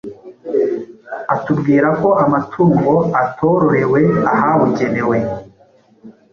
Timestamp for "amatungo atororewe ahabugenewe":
2.23-5.17